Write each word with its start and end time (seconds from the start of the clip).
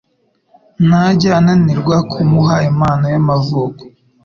Ntajya 0.87 1.31
ananirwa 1.39 1.97
kumuha 2.11 2.55
impano 2.71 3.05
y'amavuko. 3.13 3.81